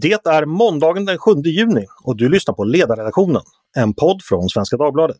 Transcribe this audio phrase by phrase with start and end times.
[0.00, 3.42] Det är måndagen den 7 juni och du lyssnar på Ledarredaktionen,
[3.76, 5.16] en podd från Svenska Dagbladet.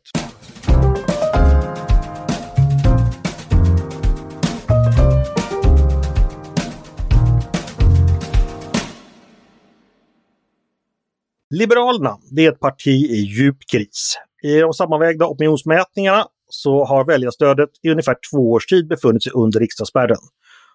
[11.54, 14.14] Liberalerna, det är ett parti i djup kris.
[14.42, 19.60] I de sammanvägda opinionsmätningarna så har väljarstödet i ungefär två års tid befunnit sig under
[19.60, 20.18] riksdagsspärren.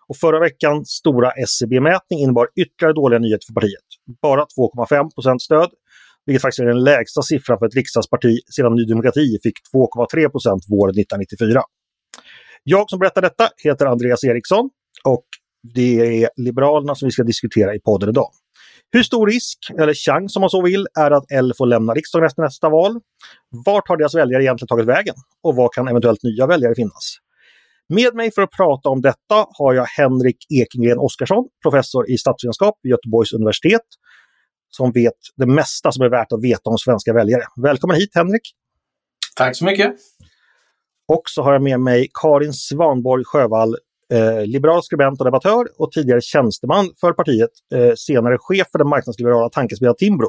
[0.07, 3.87] Och förra veckans stora SCB-mätning innebar ytterligare dåliga nyheter för partiet.
[4.21, 5.69] Bara 2,5 procent stöd,
[6.25, 10.63] vilket faktiskt är den lägsta siffran för ett riksdagsparti sedan Ny Demokrati fick 2,3 procent
[10.69, 11.61] våren 1994.
[12.63, 14.69] Jag som berättar detta heter Andreas Eriksson
[15.03, 15.25] och
[15.73, 18.29] det är Liberalerna som vi ska diskutera i podden idag.
[18.91, 22.25] Hur stor risk, eller chans om man så vill, är att L får lämna riksdagen
[22.25, 22.99] efter nästa val?
[23.65, 25.15] Vart har deras väljare egentligen tagit vägen?
[25.43, 27.17] Och var kan eventuellt nya väljare finnas?
[27.93, 32.79] Med mig för att prata om detta har jag Henrik Ekengren Oskarsson, professor i statsvetenskap
[32.83, 33.81] vid Göteborgs universitet,
[34.69, 37.43] som vet det mesta som är värt att veta om svenska väljare.
[37.63, 38.41] Välkommen hit Henrik!
[39.35, 39.95] Tack så mycket!
[41.07, 43.75] Och så har jag med mig Karin Svanborg Sjövall,
[44.13, 48.89] eh, liberal skribent och debattör och tidigare tjänsteman för partiet, eh, senare chef för den
[48.89, 50.27] marknadsliberala tankesmedjan Timbro.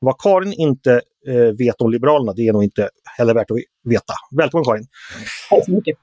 [0.00, 3.56] Och vad Karin inte eh, vet om Liberalerna, det är nog inte heller värt att
[3.84, 4.14] veta.
[4.36, 4.86] Välkommen Karin!
[5.50, 5.96] Tack så mycket!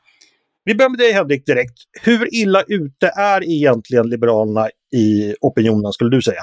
[0.69, 1.73] Vi börjar med dig Henrik direkt.
[2.01, 6.41] Hur illa ute är egentligen Liberalerna i opinionen skulle du säga?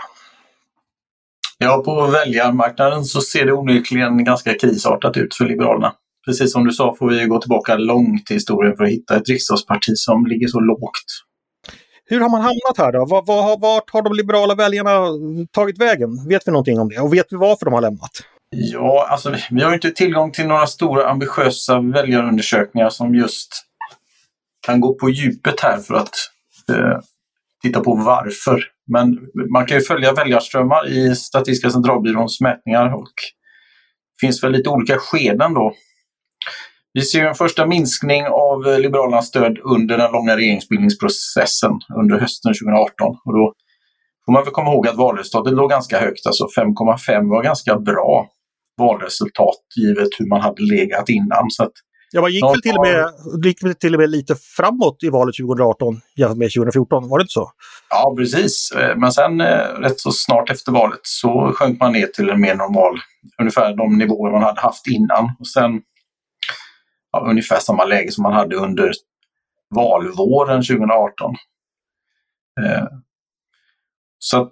[1.59, 5.93] Ja, på väljarmarknaden så ser det onekligen ganska krisartat ut för Liberalerna.
[6.27, 9.29] Precis som du sa får vi gå tillbaka långt i historien för att hitta ett
[9.29, 11.05] riksdagsparti som ligger så lågt.
[12.05, 13.07] Hur har man hamnat här då?
[13.07, 15.01] Vart, vart, vart har de liberala väljarna
[15.51, 16.29] tagit vägen?
[16.29, 17.01] Vet vi någonting om det?
[17.01, 18.11] Och vet vi varför de har lämnat?
[18.51, 23.67] Ja, alltså vi har inte tillgång till några stora ambitiösa väljarundersökningar som just
[24.67, 26.15] kan gå på djupet här för att
[26.73, 26.99] eh,
[27.63, 28.61] titta på varför.
[28.93, 29.19] Men
[29.53, 33.13] man kan ju följa väljarströmmar i Statistiska centralbyråns mätningar och
[34.13, 35.73] det finns väl lite olika skeden då.
[36.93, 42.53] Vi ser en första minskning av eh, Liberalernas stöd under den långa regeringsbildningsprocessen under hösten
[42.63, 43.09] 2018.
[43.25, 43.53] Och då
[44.25, 48.29] får man väl komma ihåg att valresultatet låg ganska högt, alltså 5,5 var ganska bra
[48.79, 51.51] valresultat givet hur man hade legat innan.
[51.51, 51.73] Så att
[52.11, 53.07] Ja, man gick, väl till och med,
[53.45, 57.33] gick till och med lite framåt i valet 2018 jämfört med 2014, var det inte
[57.33, 57.51] så?
[57.91, 58.73] Ja, precis.
[58.97, 59.43] Men sen
[59.83, 62.99] rätt så snart efter valet så sjönk man ner till en mer normal,
[63.41, 65.37] ungefär de nivåer man hade haft innan.
[65.39, 65.81] Och sen
[67.13, 68.93] ja, ungefär samma läge som man hade under
[69.75, 71.35] valvåren 2018.
[74.19, 74.51] Så att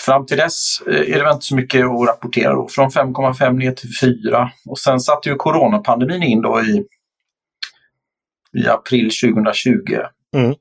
[0.00, 2.68] Fram till dess är det väl inte så mycket att rapportera då.
[2.68, 4.50] Från 5,5 ner till 4.
[4.68, 6.84] Och sen satte ju coronapandemin in då i,
[8.62, 9.70] i april 2020.
[10.36, 10.54] Mm.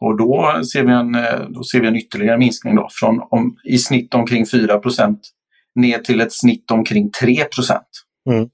[0.00, 1.12] Och då ser, vi en,
[1.52, 5.16] då ser vi en ytterligare minskning då från om, i snitt omkring 4%
[5.74, 7.44] ner till ett snitt omkring 3
[8.30, 8.48] mm.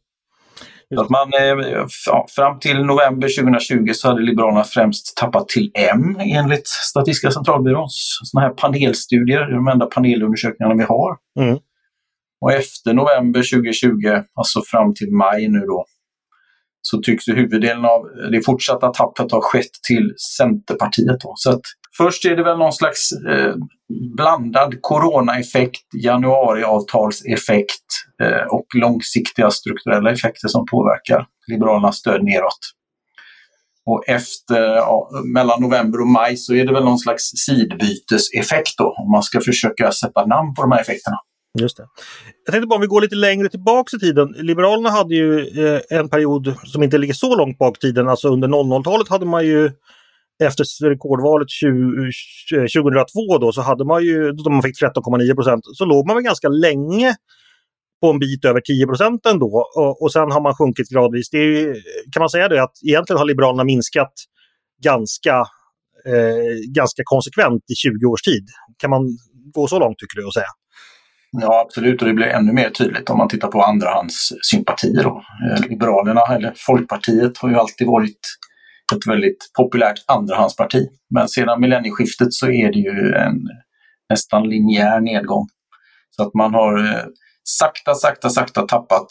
[0.95, 1.31] Så att man,
[2.07, 8.19] ja, fram till november 2020 så hade Liberalerna främst tappat till M enligt Statistiska centralbyråns
[8.25, 11.17] såna här panelstudier, de enda panelundersökningarna vi har.
[11.41, 11.59] Mm.
[12.41, 15.85] Och efter november 2020, alltså fram till maj nu då,
[16.83, 18.03] så tycks huvuddelen av
[18.33, 21.21] det fortsatta tappet ha skett till Centerpartiet.
[21.21, 21.33] Då.
[21.37, 21.61] Så att
[21.97, 23.55] först är det väl någon slags eh,
[24.17, 32.59] blandad coronaeffekt, januariavtalseffekt eh, Eh, och långsiktiga strukturella effekter som påverkar Liberalernas stöd neråt.
[33.87, 38.95] Och efter, ja, mellan november och maj så är det väl någon slags sidbyteseffekt då,
[38.99, 41.17] om man ska försöka sätta namn på de här effekterna.
[41.61, 41.87] Just det.
[42.47, 44.29] Jag tänkte bara om vi går lite längre tillbaks i tiden.
[44.37, 48.29] Liberalerna hade ju eh, en period som inte ligger så långt bak i tiden, alltså
[48.29, 49.71] under 00-talet hade man ju
[50.43, 51.71] efter rekordvalet 20,
[52.51, 56.17] 2002 eh, då så hade man ju, då man fick 13,9 procent, så låg man
[56.17, 57.15] väl ganska länge
[58.01, 61.31] på en bit över 10 procent ändå och, och sen har man sjunkit gradvis.
[61.31, 61.75] Det är,
[62.13, 64.13] kan man säga det att egentligen har Liberalerna minskat
[64.85, 65.37] ganska,
[66.07, 68.47] eh, ganska konsekvent i 20 års tid.
[68.79, 69.03] Kan man
[69.55, 70.53] gå så långt tycker du att säga?
[71.33, 75.03] Ja absolut och det blir ännu mer tydligt om man tittar på andrahandssympatier.
[75.03, 75.23] Då.
[75.47, 78.21] Eh, Liberalerna eller Folkpartiet har ju alltid varit
[78.95, 80.89] ett väldigt populärt andrahandsparti.
[81.15, 83.49] Men sedan millennieskiftet så är det ju en
[84.11, 85.47] nästan linjär nedgång.
[86.11, 87.05] Så att man har eh,
[87.59, 89.07] sakta, sakta, sakta tappat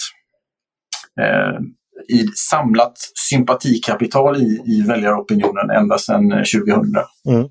[1.21, 1.59] eh,
[2.18, 2.94] i samlat
[3.30, 6.95] sympatikapital i, i väljaropinionen ända sedan 2000.
[7.27, 7.50] Mm.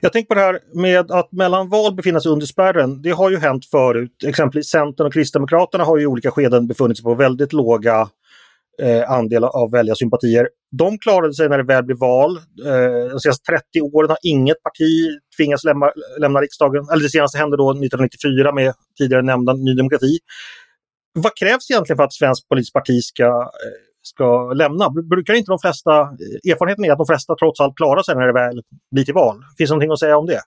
[0.00, 3.02] Jag tänker på det här med att mellan val befinna sig under spärren.
[3.02, 4.24] Det har ju hänt förut.
[4.26, 8.08] Exempelvis Centern och Kristdemokraterna har i olika skeden befunnit sig på väldigt låga
[8.82, 10.48] eh, andelar av väljarsympatier.
[10.78, 12.36] De klarade sig när det väl blev val.
[12.66, 16.84] Eh, de senaste 30 åren har inget parti tvingats lämna, lämna riksdagen.
[16.92, 20.18] Eller det senaste hände då 1994 med tidigare nämnda Ny Demokrati.
[21.14, 24.90] Vad krävs egentligen för att svensk politiskt parti ska, eh, ska lämna?
[24.90, 28.26] Brukar inte de flesta, eh, erfarenheten är att de flesta trots allt klarar sig när
[28.26, 29.36] det väl blir till val.
[29.58, 30.40] Finns det någonting att säga om det?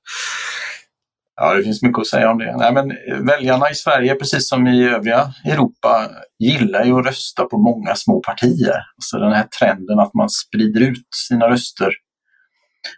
[1.36, 2.58] Ja, det finns mycket att säga om det.
[2.58, 6.10] Nej, men eh, väljarna i Sverige, precis som i övriga Europa,
[6.40, 8.82] gillar ju att rösta på många små partier.
[8.98, 11.90] Så den här trenden att man sprider ut sina röster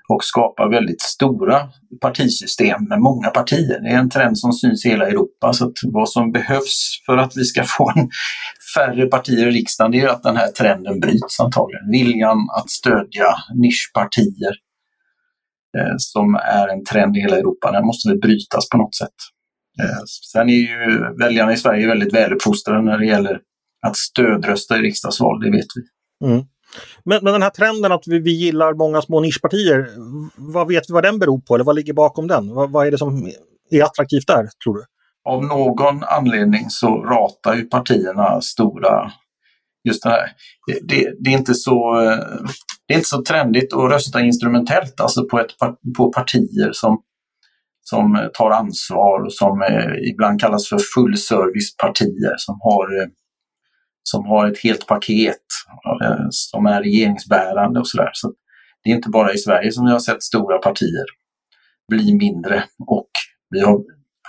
[0.10, 1.70] och skapar väldigt stora
[2.02, 3.80] partisystem med många partier.
[3.82, 5.54] Det är en trend som syns i hela Europa.
[5.54, 8.10] Så att vad som behövs för att vi ska få en
[8.76, 11.92] färre partier i riksdagen, det är att den här trenden bryts antagligen.
[11.92, 14.67] Viljan att stödja nischpartier
[15.98, 17.72] som är en trend i hela Europa.
[17.72, 19.16] Den måste väl brytas på något sätt.
[19.82, 20.04] Eh,
[20.34, 23.40] sen är ju väljarna i Sverige väldigt väluppfostrade när det gäller
[23.88, 25.82] att stödrösta i riksdagsval, det vet vi.
[26.28, 26.46] Mm.
[27.04, 29.88] Men, men den här trenden att vi, vi gillar många små nischpartier,
[30.36, 32.54] vad vet vi vad den beror på eller vad ligger bakom den?
[32.54, 33.32] Vad, vad är det som
[33.72, 34.84] är attraktivt där, tror du?
[35.30, 39.12] Av någon anledning så ratar ju partierna stora
[39.88, 40.32] just det här.
[40.84, 41.96] Det, det, är inte så,
[42.88, 45.52] det är inte så trendigt att rösta instrumentellt, alltså på, ett,
[45.98, 47.02] på partier som,
[47.82, 53.08] som eh, tar ansvar och som eh, ibland kallas för fullservicepartier som har, eh,
[54.04, 55.46] som har ett helt paket
[56.04, 58.10] eh, som är regeringsbärande och sådär.
[58.14, 58.34] Så
[58.84, 61.06] det är inte bara i Sverige som vi har sett stora partier
[61.88, 63.10] bli mindre och
[63.50, 63.80] vi har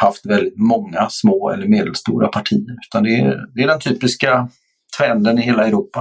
[0.00, 2.76] haft väldigt många små eller medelstora partier.
[2.88, 4.48] Utan det är, det är den typiska
[4.98, 6.00] trenden i hela Europa.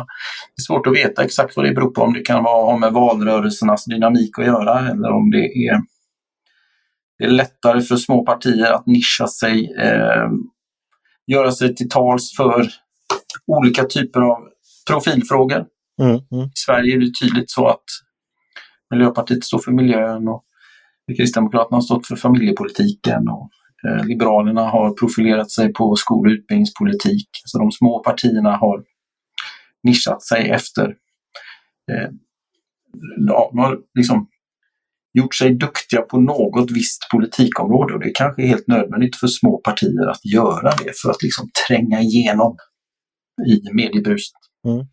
[0.55, 2.94] Det är svårt att veta exakt vad det beror på, om det kan ha med
[2.94, 5.81] valrörelsernas dynamik att göra eller om det är,
[7.19, 10.29] det är lättare för små partier att nischa sig, eh,
[11.27, 12.67] göra sig till tals för
[13.47, 14.38] olika typer av
[14.88, 15.65] profilfrågor.
[16.01, 16.45] Mm, mm.
[16.45, 17.83] I Sverige är det tydligt så att
[18.89, 20.44] Miljöpartiet står för miljön och
[21.17, 23.49] Kristdemokraterna har stått för familjepolitiken och
[23.88, 27.29] Eh, Liberalerna har profilerat sig på skol och utbildningspolitik.
[27.45, 28.83] Så de små partierna har
[29.83, 30.95] nischat sig efter
[31.91, 32.09] eh,
[33.27, 34.27] de har liksom
[35.13, 39.57] gjort sig duktiga på något visst politikområde och det kanske är helt nödvändigt för små
[39.57, 42.57] partier att göra det för att liksom tränga igenom
[43.47, 44.38] i mediebruset.
[44.68, 44.85] Mm.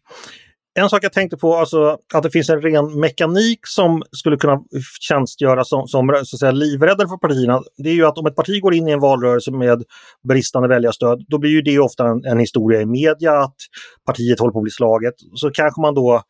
[0.78, 4.60] En sak jag tänkte på, alltså att det finns en ren mekanik som skulle kunna
[5.00, 7.62] tjänstgöra som, som så att säga, livräddare för partierna.
[7.76, 9.84] Det är ju att om ett parti går in i en valrörelse med
[10.28, 13.56] bristande väljarstöd, då blir ju det ofta en, en historia i media att
[14.06, 15.14] partiet håller på att bli slaget.
[15.34, 16.22] Så kanske man då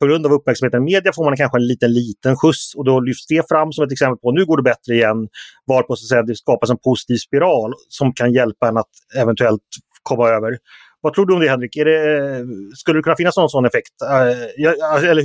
[0.00, 3.00] på grund av uppmärksamheten i media får man kanske en liten, liten skjuts och då
[3.00, 5.28] lyfts det fram som ett exempel på nu går det bättre igen.
[5.66, 9.68] Varpå så att säga, det skapas en positiv spiral som kan hjälpa en att eventuellt
[10.02, 10.50] komma över.
[11.02, 11.74] Vad tror du om det Henrik?
[11.74, 12.46] Det,
[12.76, 14.02] skulle det kunna finnas någon sån effekt?
[14.02, 15.22] Eh, alltså, eller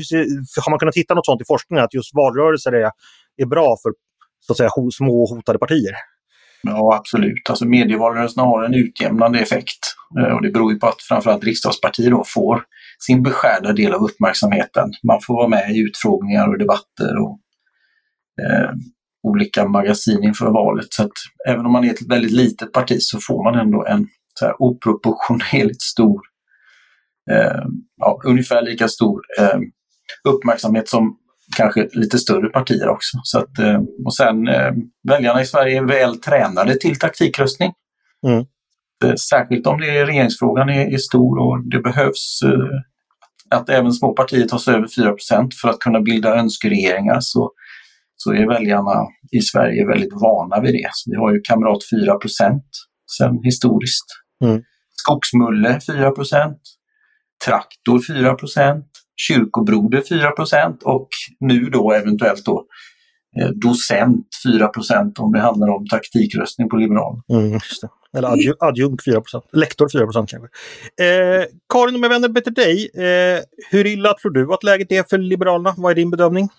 [0.65, 2.91] har man kunnat hitta något sånt i forskningen att just valrörelser är,
[3.37, 3.91] är bra för
[4.39, 5.91] så att säga, små hotade partier?
[6.63, 7.49] Ja, absolut.
[7.49, 9.79] Alltså medievalrörelserna har en utjämnande effekt.
[10.19, 12.63] Eh, och det beror ju på att framförallt riksdagspartier då får
[12.99, 14.91] sin beskärda del av uppmärksamheten.
[15.03, 17.39] Man får vara med i utfrågningar och debatter och
[18.41, 18.71] eh,
[19.23, 20.87] olika magasin inför valet.
[20.89, 21.11] Så att
[21.49, 24.07] även om man är ett väldigt litet parti så får man ändå en
[24.37, 26.21] så här oproportionerligt stor,
[27.31, 27.63] eh,
[27.97, 29.59] ja, ungefär lika stor eh,
[30.29, 31.17] uppmärksamhet som
[31.57, 33.17] kanske lite större partier också.
[33.23, 34.71] Så att, eh, och sen eh,
[35.09, 37.71] väljarna i Sverige är väl tränade till taktikröstning.
[38.27, 38.45] Mm.
[39.05, 42.79] Eh, särskilt om det är regeringsfrågan är, är stor och det behövs eh,
[43.49, 47.51] att även små partier tar sig över 4% för att kunna bilda önskeregeringar så,
[48.15, 50.89] så är väljarna i Sverige väldigt vana vid det.
[50.91, 52.19] Så vi har ju Kamrat 4
[53.17, 54.05] sen historiskt.
[54.45, 54.63] Mm.
[54.95, 56.55] Skogsmulle 4%
[57.45, 58.83] Traktor 4%
[59.27, 61.07] Kyrkobroder 4% och
[61.39, 62.65] nu då eventuellt då
[63.41, 67.21] eh, docent 4% om det handlar om taktikröstning på liberal.
[67.29, 67.59] Mm,
[68.17, 69.21] Eller adju adjunkt 4
[69.53, 70.37] lektor 4 kanske.
[71.05, 72.89] Eh, Karin, om jag vänder mig till dig.
[72.93, 73.39] Eh,
[73.71, 75.73] hur illa tror du att läget är för Liberalerna?
[75.77, 76.49] Vad är din bedömning?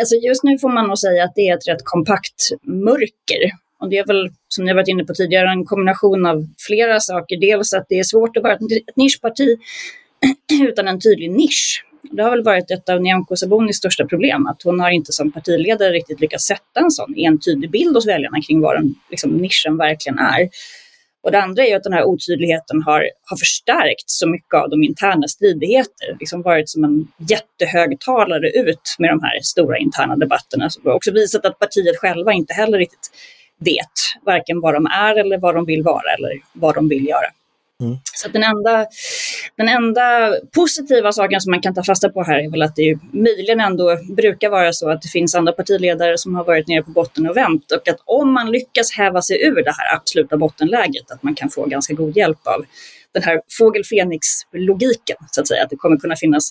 [0.00, 3.65] Alltså just nu får man nog säga att det är ett rätt kompakt mörker.
[3.80, 7.40] Och det är väl, som ni varit inne på tidigare, en kombination av flera saker.
[7.40, 9.56] Dels att det är svårt att vara ett nischparti
[10.68, 11.84] utan en tydlig nisch.
[12.10, 15.32] Det har väl varit ett av Nyamko Sabunis största problem, att hon har inte som
[15.32, 19.76] partiledare riktigt lyckats sätta en sån entydig bild hos väljarna kring vad den, liksom, nischen
[19.76, 20.48] verkligen är.
[21.22, 24.82] Och det andra är att den här otydligheten har, har förstärkt så mycket av de
[24.82, 30.70] interna stridigheter, liksom varit som en jättehögtalare ut med de här stora interna debatterna.
[30.70, 33.10] Så det har också visat att partiet själva inte heller riktigt
[33.58, 37.26] vet varken vad de är eller vad de vill vara eller vad de vill göra.
[37.80, 37.96] Mm.
[38.14, 38.86] Så den enda,
[39.56, 42.98] Den enda positiva saken som man kan ta fasta på här är väl att det
[43.12, 46.90] möjligen ändå brukar vara så att det finns andra partiledare som har varit nere på
[46.90, 51.10] botten och vänt och att om man lyckas häva sig ur det här absoluta bottenläget,
[51.10, 52.64] att man kan få ganska god hjälp av
[53.12, 56.50] den här fågel Fenix-logiken, så att säga, att det kommer kunna finnas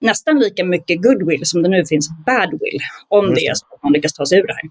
[0.00, 3.92] nästan lika mycket goodwill som det nu finns badwill, om det är så att man
[3.92, 4.70] lyckas ta sig ur det här.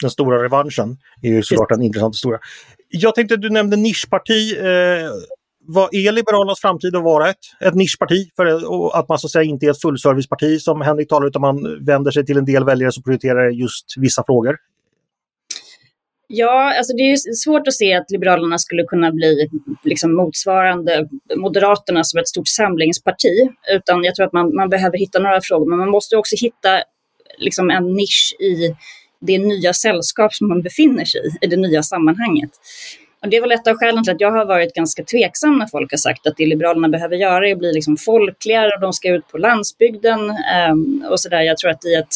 [0.00, 2.38] Den stora revanschen är ju såklart den intressanta stora.
[2.88, 4.58] Jag tänkte, du nämnde nischparti.
[4.58, 5.10] Eh,
[5.66, 8.30] vad är Liberalernas framtid att vara ett, ett nischparti?
[8.36, 8.46] För
[8.98, 12.10] att man så att säga inte är ett fullserviceparti som Henrik talar utan man vänder
[12.10, 14.56] sig till en del väljare som prioriterar just vissa frågor.
[16.32, 19.48] Ja, alltså det är svårt att se att Liberalerna skulle kunna bli
[19.84, 23.48] liksom motsvarande Moderaterna som ett stort samlingsparti.
[23.74, 26.82] Utan jag tror att man, man behöver hitta några frågor, men man måste också hitta
[27.38, 28.74] liksom en nisch i
[29.20, 32.50] det nya sällskap som man befinner sig i, i det nya sammanhanget.
[33.22, 35.66] Och det är väl ett av skälen till att jag har varit ganska tveksam när
[35.66, 38.92] folk har sagt att det Liberalerna behöver göra är att bli liksom folkligare och de
[38.92, 41.40] ska ut på landsbygden eh, och sådär.
[41.40, 42.14] Jag tror att i ett,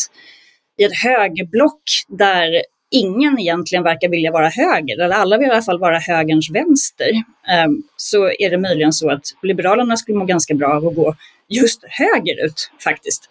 [0.78, 5.62] i ett högerblock där ingen egentligen verkar vilja vara höger, eller alla vill i alla
[5.62, 7.10] fall vara högerns vänster,
[7.48, 11.14] eh, så är det möjligen så att Liberalerna skulle må ganska bra av att gå
[11.48, 13.28] just högerut faktiskt.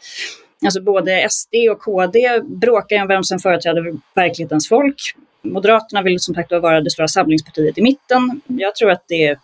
[0.66, 4.96] Alltså både SD och KD bråkar om vem som företräder verklighetens folk.
[5.42, 8.42] Moderaterna vill som sagt vara det stora samlingspartiet i mitten.
[8.48, 9.38] Jag tror att det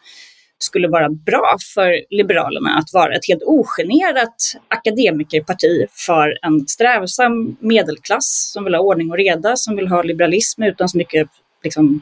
[0.60, 4.36] skulle vara bra för Liberalerna att vara ett helt ogenerat
[4.68, 10.64] akademikerparti för en strävsam medelklass som vill ha ordning och reda, som vill ha liberalism
[10.64, 11.28] utan så mycket
[11.64, 12.02] liksom,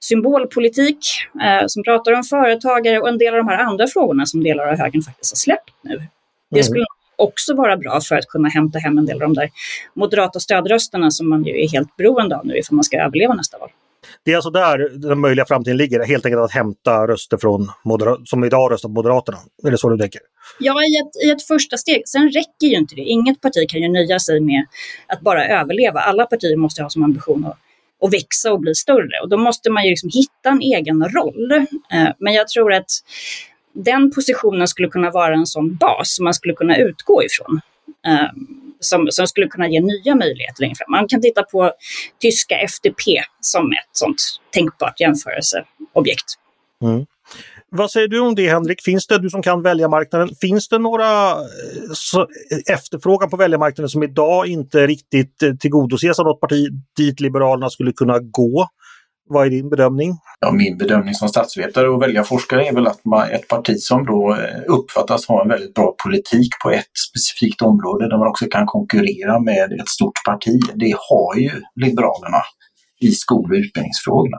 [0.00, 0.98] symbolpolitik,
[1.42, 4.66] eh, som pratar om företagare och en del av de här andra frågorna som delar
[4.66, 5.96] av högern faktiskt har släppt nu.
[6.50, 6.64] Det mm.
[6.64, 6.84] skulle
[7.16, 9.50] också vara bra för att kunna hämta hem en del av de där
[9.94, 13.58] moderata stödrösterna som man ju är helt beroende av nu ifall man ska överleva nästa
[13.58, 13.70] val.
[14.24, 18.16] Det är alltså där den möjliga framtiden ligger, helt enkelt att hämta röster från Modera
[18.24, 19.38] som idag röstar på Moderaterna.
[19.66, 20.20] Är det så du tänker?
[20.58, 22.02] Ja, i ett, i ett första steg.
[22.08, 23.02] Sen räcker ju inte det.
[23.02, 24.66] Inget parti kan ju nöja sig med
[25.06, 26.00] att bara överleva.
[26.00, 27.58] Alla partier måste ha som ambition att,
[28.06, 29.20] att växa och bli större.
[29.22, 31.52] Och då måste man ju liksom hitta en egen roll.
[31.92, 32.90] Eh, men jag tror att
[33.72, 37.60] den positionen skulle kunna vara en sån bas som man skulle kunna utgå ifrån.
[38.06, 40.90] Ehm, som, som skulle kunna ge nya möjligheter längre fram.
[40.90, 41.72] Man kan titta på
[42.20, 43.02] tyska FDP
[43.40, 44.16] som ett sånt
[44.50, 46.26] tänkbart jämförelseobjekt.
[46.82, 47.06] Mm.
[47.68, 48.82] Vad säger du om det Henrik?
[48.82, 51.38] Finns det, du som kan väljarmarknaden, finns det några eh,
[51.94, 57.20] så, eh, efterfrågan på väljarmarknaden som idag inte riktigt eh, tillgodoses av något parti dit
[57.20, 58.68] Liberalerna skulle kunna gå?
[59.28, 60.10] Vad är din bedömning?
[60.40, 64.34] Ja, min bedömning som statsvetare och väljarforskare är väl att man, ett parti som då
[64.34, 68.66] eh, uppfattas ha en väldigt bra politik på ett specifikt område där man också kan
[68.66, 70.60] konkurrera med ett stort parti.
[70.74, 72.42] Det har ju Liberalerna
[73.00, 74.38] i skol och utbildningsfrågorna.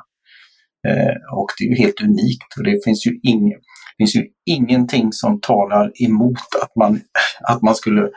[0.88, 3.54] Eh, och det är ju helt unikt och det finns ju, ing,
[3.98, 7.02] finns ju ingenting som talar emot att man,
[7.50, 8.10] att man skulle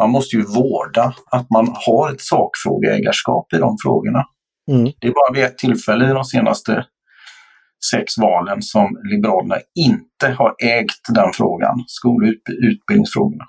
[0.00, 4.24] man måste ju vårda att man har ett sakfrågeägarskap i de frågorna.
[4.70, 4.92] Mm.
[5.00, 6.86] Det är bara vid ett tillfälle i de senaste
[7.90, 13.44] sex valen som Liberalerna inte har ägt den frågan, skol och utbildningsfrågorna.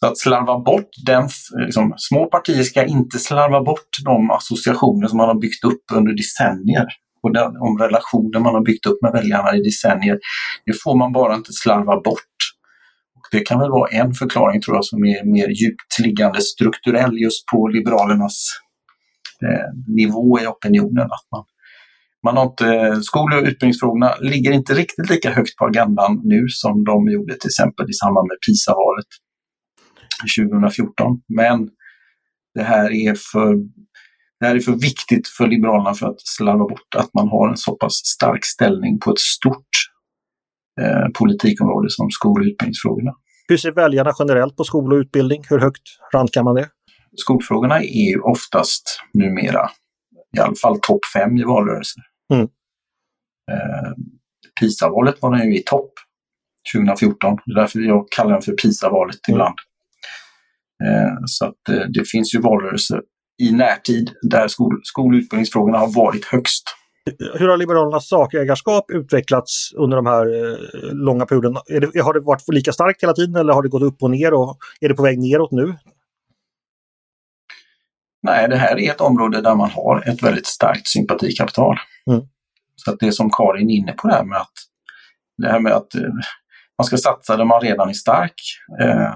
[0.00, 1.28] Så att slarva bort den,
[1.66, 6.12] liksom, små partier ska inte slarva bort de associationer som man har byggt upp under
[6.12, 6.86] decennier
[7.22, 10.18] och den, om relationer man har byggt upp med väljarna i decennier.
[10.66, 12.36] Det får man bara inte slarva bort.
[13.16, 17.18] Och det kan väl vara en förklaring tror jag som är mer djupt liggande strukturell
[17.18, 18.50] just på Liberalernas
[19.86, 21.04] nivå i opinionen.
[21.04, 21.44] Att man,
[22.24, 26.84] man har inte, skol och utbildningsfrågorna ligger inte riktigt lika högt på agendan nu som
[26.84, 29.06] de gjorde till exempel i samband med PISA-valet
[30.38, 31.20] 2014.
[31.28, 31.68] Men
[32.54, 33.54] det här är för
[34.40, 37.56] det här är för viktigt för Liberalerna för att slarva bort att man har en
[37.56, 39.68] så pass stark ställning på ett stort
[40.80, 43.12] eh, politikområde som skol och utbildningsfrågorna.
[43.48, 45.42] Hur ser väljarna generellt på skola och utbildning?
[45.48, 45.82] Hur högt
[46.14, 46.68] rankar man det?
[47.20, 49.70] Skolfrågorna är ju oftast numera
[50.36, 52.02] i alla fall topp fem i valrörelser.
[52.34, 52.48] Mm.
[53.52, 53.92] Eh,
[54.60, 55.92] PISA-valet var den ju i topp
[56.74, 57.38] 2014.
[57.46, 59.34] Det är därför jag kallar den för PISA-valet mm.
[59.34, 59.54] ibland.
[60.84, 63.02] Eh, så att eh, det finns ju valrörelser
[63.42, 66.64] i närtid där skol, skol och utbildningsfrågorna har varit högst.
[67.34, 70.58] Hur har Liberalernas sakägarskap utvecklats under de här eh,
[70.92, 71.60] långa perioderna?
[71.66, 74.34] Det, har det varit lika starkt hela tiden eller har det gått upp och ner
[74.34, 75.74] och är det på väg neråt nu?
[78.26, 81.76] Nej, det här är ett område där man har ett väldigt starkt sympatikapital.
[82.10, 82.22] Mm.
[82.76, 84.52] Så att det som Karin är inne på det här med att,
[85.38, 86.00] det här med att eh,
[86.78, 88.34] man ska satsa där man redan är stark.
[88.80, 89.14] Eh,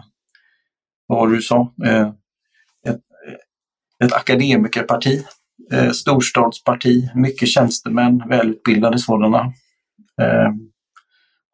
[1.07, 1.75] vad var det du sa?
[1.85, 2.09] Eh,
[2.89, 3.01] ett,
[4.05, 5.25] ett akademikerparti,
[5.73, 9.39] eh, storstadsparti, mycket tjänstemän, välutbildade sådana.
[10.23, 10.51] Eh,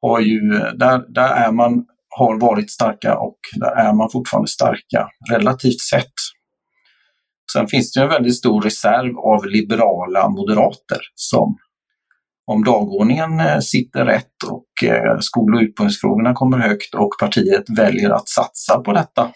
[0.03, 0.41] har ju,
[0.75, 6.13] där, där är man, har varit starka och där är man fortfarande starka relativt sett.
[7.53, 11.57] Sen finns det en väldigt stor reserv av liberala moderater som
[12.47, 18.11] om dagordningen eh, sitter rätt och eh, skol och utbildningsfrågorna kommer högt och partiet väljer
[18.11, 19.33] att satsa på detta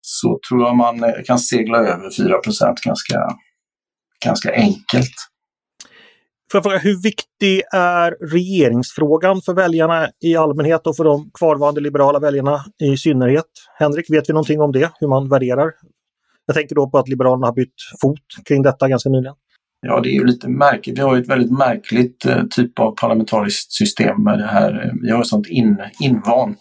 [0.00, 2.40] så tror jag man eh, kan segla över 4
[2.84, 3.18] ganska,
[4.24, 5.14] ganska enkelt.
[6.52, 11.80] Får jag fråga, hur viktig är regeringsfrågan för väljarna i allmänhet och för de kvarvarande
[11.80, 13.44] liberala väljarna i synnerhet?
[13.78, 15.70] Henrik, vet vi någonting om det, hur man värderar?
[16.46, 19.34] Jag tänker då på att Liberalerna har bytt fot kring detta ganska nyligen.
[19.86, 20.98] Ja, det är ju lite märkligt.
[20.98, 24.84] Vi har ju ett väldigt märkligt eh, typ av parlamentariskt system med det här.
[24.84, 26.58] Eh, vi har ett sånt in, invant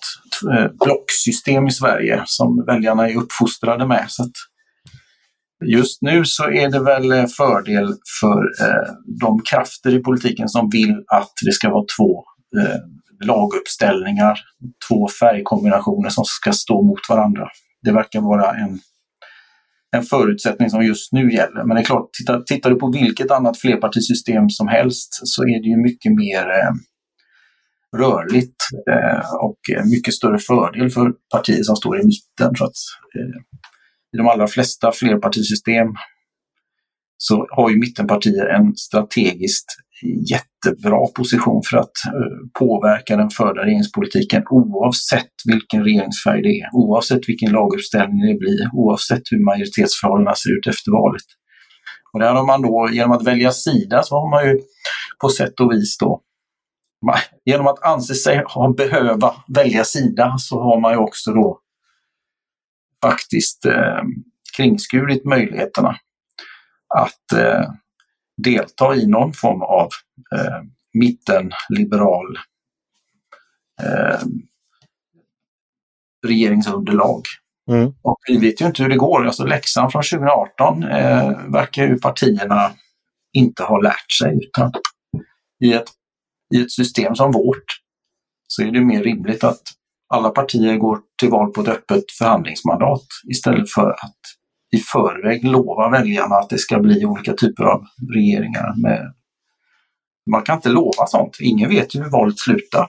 [0.54, 4.06] eh, blocksystem i Sverige som väljarna är uppfostrade med.
[4.08, 4.24] Så
[5.66, 7.88] just nu så är det väl eh, fördel
[8.22, 12.24] för eh, de krafter i politiken som vill att det ska vara två
[12.60, 12.80] eh,
[13.28, 14.40] laguppställningar,
[14.90, 17.48] två färgkombinationer som ska stå mot varandra.
[17.84, 18.80] Det verkar vara en
[19.96, 21.66] en förutsättning som just nu gäller.
[21.66, 25.62] Men det är klart, tittar, tittar du på vilket annat flerpartisystem som helst så är
[25.62, 26.74] det ju mycket mer eh,
[27.98, 28.56] rörligt
[28.92, 29.60] eh, och
[29.92, 32.56] mycket större fördel för partier som står i mitten.
[32.56, 32.80] Så att,
[33.16, 33.42] eh,
[34.14, 35.88] I de allra flesta flerpartisystem
[37.28, 39.66] så har ju mittenpartier en strategiskt
[40.32, 47.30] jättebra position för att eh, påverka den förda regeringspolitiken oavsett vilken regeringsfärg det är, oavsett
[47.30, 51.28] vilken laguppställning det blir, oavsett hur majoritetsförhållandena ser ut efter valet.
[52.14, 54.60] Och där har man då, genom att välja sida, så har man ju
[55.22, 56.22] på sätt och vis då
[57.46, 61.60] Genom att anse sig ha behöva välja sida så har man ju också då
[63.02, 64.02] faktiskt eh,
[64.58, 65.96] kringskurit möjligheterna
[66.98, 67.72] att eh,
[68.44, 69.90] delta i någon form av
[70.36, 70.62] eh,
[70.94, 72.38] mittenliberal
[73.82, 74.20] eh,
[76.28, 77.22] regeringsunderlag.
[77.72, 77.94] Mm.
[78.02, 79.26] Och vi vet ju inte hur det går.
[79.26, 82.72] Alltså läxan från 2018 eh, verkar ju partierna
[83.34, 84.40] inte ha lärt sig.
[84.48, 84.72] Utan
[85.64, 85.90] i, ett,
[86.56, 87.66] I ett system som vårt
[88.48, 89.62] så är det mer rimligt att
[90.14, 94.20] alla partier går till val på ett öppet förhandlingsmandat istället för att
[94.72, 98.74] i förväg lova väljarna att det ska bli olika typer av regeringar.
[98.82, 99.14] Med...
[100.32, 101.38] Man kan inte lova sånt.
[101.40, 102.88] Ingen vet ju hur valet slutar.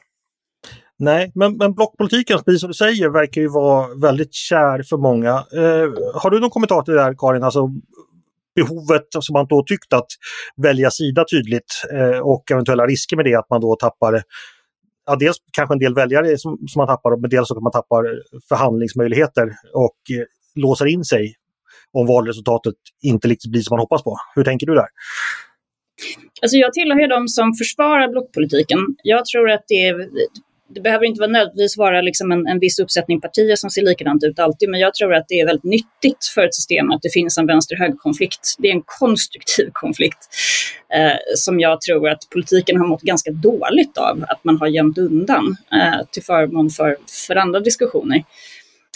[0.99, 4.97] Nej, men, men blockpolitiken, alltså, precis som du säger, verkar ju vara väldigt kär för
[4.97, 5.31] många.
[5.31, 7.43] Eh, har du någon kommentar till det här, Karin?
[7.43, 7.69] Alltså,
[8.55, 10.07] behovet som man då tyckt att
[10.57, 14.23] välja sida tydligt eh, och eventuella risker med det att man då tappar
[15.07, 18.05] ja, dels kanske en del väljare som, som man tappar, men dels att man tappar
[18.49, 19.43] förhandlingsmöjligheter
[19.75, 21.35] och eh, låser in sig
[21.93, 24.17] om valresultatet inte riktigt blir som man hoppas på.
[24.35, 24.87] Hur tänker du där?
[26.43, 28.79] Alltså jag tillhör ju de som försvarar blockpolitiken.
[29.03, 30.09] Jag tror att det, är,
[30.75, 34.25] det behöver inte vara nödvändigtvis vara liksom en, en viss uppsättning partier som ser likadant
[34.25, 37.13] ut alltid, men jag tror att det är väldigt nyttigt för ett system att det
[37.13, 38.55] finns en vänster-höger-konflikt.
[38.59, 40.19] Det är en konstruktiv konflikt
[40.95, 44.99] eh, som jag tror att politiken har mått ganska dåligt av, att man har gömt
[44.99, 48.25] undan eh, till förmån för, för andra diskussioner.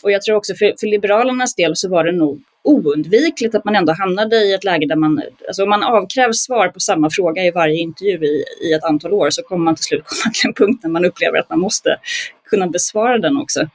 [0.03, 3.77] Och jag tror också för, för Liberalernas del så var det nog oundvikligt att man
[3.77, 7.45] ändå hamnade i ett läge där man, alltså om man avkrävs svar på samma fråga
[7.45, 10.49] i varje intervju i, i ett antal år så kommer man till slut komma till
[10.49, 11.97] en punkt när man upplever att man måste
[12.45, 13.69] kunna besvara den också.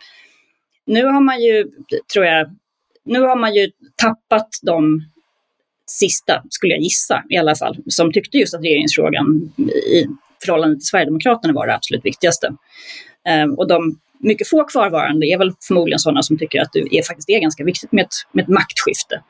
[0.85, 1.67] Nu har man ju,
[2.13, 2.55] tror jag,
[3.05, 5.01] nu har man ju tappat de
[5.87, 9.53] sista, skulle jag gissa i alla fall, som tyckte just att regeringsfrågan
[9.87, 10.07] i
[10.45, 12.55] förhållande till Sverigedemokraterna var det absolut viktigaste.
[13.25, 17.03] Ehm, och de mycket få kvarvarande är väl förmodligen sådana som tycker att det är,
[17.03, 19.21] faktiskt är ganska viktigt med ett, med ett maktskifte.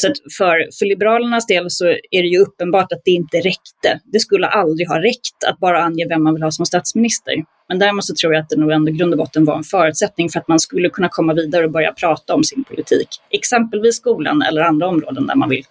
[0.00, 4.00] Så för, för Liberalernas del så är det ju uppenbart att det inte räckte.
[4.04, 7.34] Det skulle aldrig ha räckt att bara ange vem man vill ha som statsminister.
[7.68, 9.64] Men däremot så tror jag att det nog ändå i grund och botten var en
[9.64, 13.08] förutsättning för att man skulle kunna komma vidare och börja prata om sin politik.
[13.30, 15.64] Exempelvis skolan eller andra områden där man vill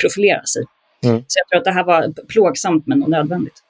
[0.00, 0.64] profilera sig.
[1.04, 1.24] Mm.
[1.26, 3.62] Så jag tror att det här var plågsamt men nödvändigt.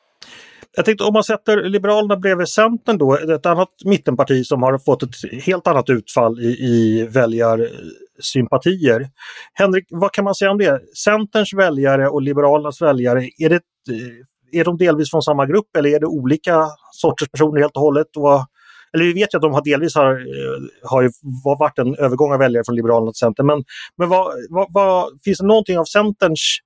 [0.76, 5.02] Jag tänkte om man sätter Liberalerna bredvid Centern då, ett annat mittenparti som har fått
[5.02, 9.08] ett helt annat utfall i, i väljarsympatier.
[9.52, 10.80] Henrik, vad kan man säga om det?
[11.04, 15.90] Centerns väljare och Liberalernas väljare, är, det, eh, är de delvis från samma grupp eller
[15.90, 18.16] är det olika sorters personer helt och hållet?
[18.16, 18.46] Och,
[18.94, 21.10] eller vi vet ju att de har delvis har, eh, har
[21.58, 23.64] varit en övergång av väljare från Liberalerna till Centern, men,
[23.96, 26.58] men vad, vad, vad, finns det någonting av Centerns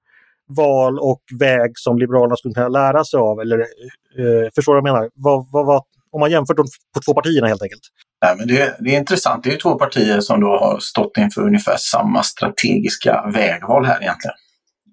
[0.49, 3.41] val och väg som Liberalerna skulle kunna lära sig av?
[3.41, 5.11] Eller, eh, förstår du vad jag menar?
[5.15, 6.67] Vad, vad, vad, om man jämför de
[7.07, 7.83] två partierna helt enkelt.
[8.25, 9.45] Nej, men det, det är intressant.
[9.45, 14.37] Det är två partier som då har stått inför ungefär samma strategiska vägval här egentligen.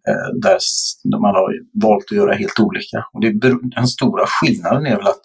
[0.07, 3.05] eh, där man har valt att göra helt olika.
[3.13, 5.21] Och det är, den stora skillnaden är väl att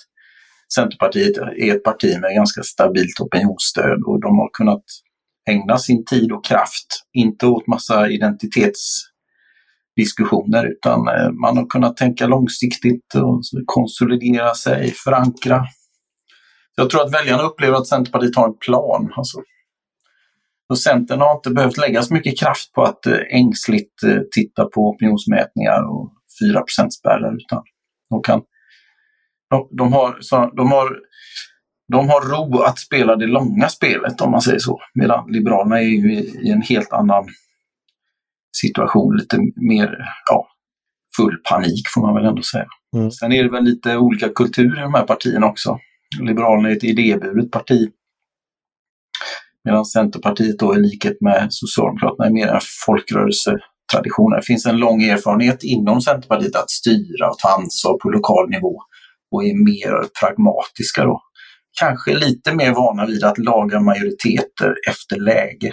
[0.75, 4.85] Centerpartiet är ett parti med ganska stabilt opinionsstöd och de har kunnat
[5.51, 9.01] ägna sin tid och kraft, inte åt massa identitets
[9.99, 15.65] diskussioner utan eh, man har kunnat tänka långsiktigt och konsolidera sig, förankra.
[16.77, 19.13] Jag tror att väljarna upplever att Centerpartiet har en plan.
[19.17, 19.39] Alltså.
[20.69, 24.65] Och Centern har inte behövt lägga så mycket kraft på att eh, ängsligt eh, titta
[24.65, 27.63] på opinionsmätningar och 4 spärrar utan
[28.11, 28.41] de, kan,
[29.51, 30.89] de, de, har, så, de har
[31.93, 34.81] de har ro att spela det långa spelet om man säger så.
[34.95, 37.25] Medan Liberalerna är ju i, en helt annan
[38.61, 39.97] situation, lite mer
[40.31, 40.47] ja,
[41.17, 42.67] full panik får man väl ändå säga.
[42.97, 43.11] Mm.
[43.11, 45.79] Sen är det väl lite olika kultur i de här partierna också.
[46.21, 47.89] Liberalerna är ett idéburet parti.
[49.65, 54.31] Medan Centerpartiet då i likhet med Socialdemokraterna är mer en folkrörelsetradition.
[54.31, 58.83] Det finns en lång erfarenhet inom Centerpartiet att styra och ta ansvar på lokal nivå
[59.31, 61.23] och är mer pragmatiska då
[61.81, 65.73] kanske lite mer vana vid att laga majoriteter efter läge.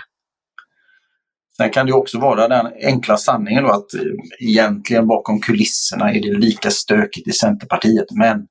[1.58, 6.22] Sen kan det också vara den enkla sanningen då att eh, egentligen bakom kulisserna är
[6.22, 8.48] det lika stökigt i Centerpartiet men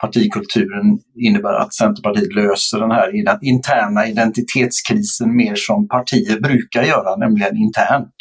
[0.00, 7.56] partikulturen innebär att Centerpartiet löser den här interna identitetskrisen mer som partier brukar göra, nämligen
[7.56, 8.14] internt.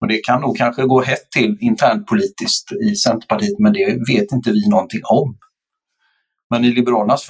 [0.00, 4.32] Och det kan nog kanske gå hett till internt politiskt i Centerpartiet men det vet
[4.32, 5.36] inte vi någonting om.
[6.50, 7.26] Men i Liberalernas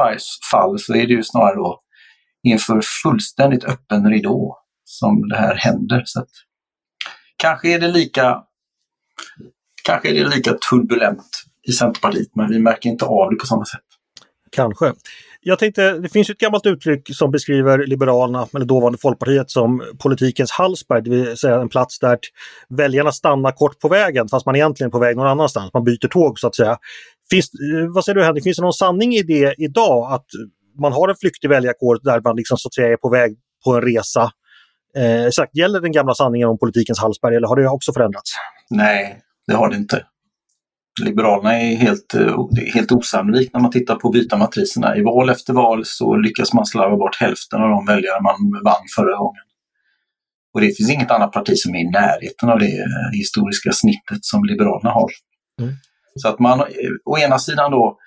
[0.50, 1.80] fall så är det ju snarare då
[2.42, 4.59] inför fullständigt öppen ridå
[4.90, 6.02] som det här händer.
[6.04, 6.28] Så att,
[7.36, 8.44] kanske är det lika
[9.84, 11.22] Kanske är det lika turbulent
[11.68, 13.80] i Centerpartiet, men vi märker inte av det på samma sätt.
[14.50, 14.92] Kanske.
[15.40, 20.50] Jag tänkte, det finns ett gammalt uttryck som beskriver Liberalerna, eller dåvarande Folkpartiet, som politikens
[20.50, 22.18] Hallsberg, det vill säga en plats där
[22.68, 25.72] väljarna stannar kort på vägen fast man egentligen är på väg någon annanstans.
[25.74, 26.78] Man byter tåg så att säga.
[27.30, 30.26] Finns, eh, vad säger du Henrik, finns det någon sanning i det idag att
[30.80, 33.74] man har en flyktig väljarkår där man liksom så att säga är på väg på
[33.74, 34.30] en resa?
[34.96, 38.32] Eh, exakt, gäller den gamla sanningen om politikens Hallsberg eller har det också förändrats?
[38.70, 40.04] Nej, det har det inte.
[41.04, 42.36] Liberalerna är helt, eh,
[42.74, 44.96] helt osannolikt när man tittar på byta matriserna.
[44.96, 48.86] I val efter val så lyckas man slarva bort hälften av de väljare man vann
[48.96, 49.42] förra gången.
[50.54, 54.24] Och det finns inget annat parti som är i närheten av det eh, historiska snittet
[54.24, 55.10] som Liberalerna har.
[55.60, 55.72] Mm.
[56.14, 56.64] Så att man,
[57.04, 57.98] å ena sidan då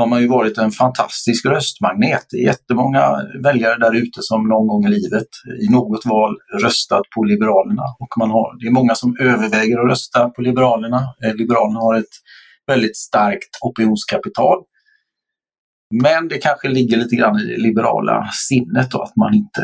[0.00, 2.26] har man ju varit en fantastisk röstmagnet.
[2.30, 3.02] Det är jättemånga
[3.42, 5.30] väljare där ute som någon gång i livet
[5.64, 7.82] i något val röstat på Liberalerna.
[8.02, 11.00] Och man har, det är många som överväger att rösta på Liberalerna.
[11.24, 12.14] Eh, Liberalerna har ett
[12.66, 14.58] väldigt starkt opinionskapital.
[16.02, 19.62] Men det kanske ligger lite grann i det liberala sinnet då, att man inte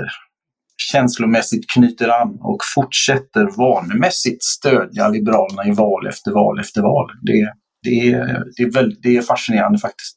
[0.93, 7.11] känslomässigt knyter an och fortsätter vanemässigt stödja Liberalerna i val efter val efter val.
[7.23, 10.17] Det, det, är, det, är, väldigt, det är fascinerande faktiskt.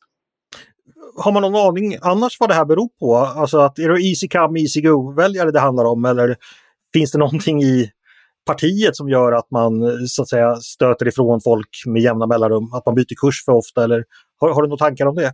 [1.24, 3.18] Har man någon aning annars vad det här beror på?
[3.18, 6.36] Alltså att är det easy come, easy go-väljare det handlar om eller
[6.94, 7.92] finns det någonting i
[8.46, 9.72] partiet som gör att man
[10.08, 12.74] så att säga stöter ifrån folk med jämna mellanrum?
[12.74, 14.04] Att man byter kurs för ofta eller
[14.40, 15.34] har, har du några tankar om det?